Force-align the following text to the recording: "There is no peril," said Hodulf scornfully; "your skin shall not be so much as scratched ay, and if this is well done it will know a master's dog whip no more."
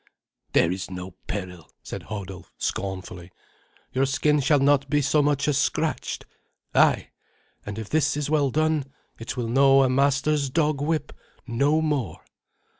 "There 0.53 0.71
is 0.71 0.89
no 0.89 1.11
peril," 1.27 1.69
said 1.83 2.01
Hodulf 2.05 2.51
scornfully; 2.57 3.29
"your 3.93 4.07
skin 4.07 4.39
shall 4.39 4.57
not 4.57 4.89
be 4.89 4.99
so 4.99 5.21
much 5.21 5.47
as 5.47 5.59
scratched 5.59 6.25
ay, 6.73 7.11
and 7.67 7.77
if 7.77 7.87
this 7.87 8.17
is 8.17 8.27
well 8.27 8.49
done 8.49 8.85
it 9.19 9.37
will 9.37 9.47
know 9.47 9.83
a 9.83 9.89
master's 9.89 10.49
dog 10.49 10.81
whip 10.81 11.13
no 11.45 11.81
more." 11.83 12.21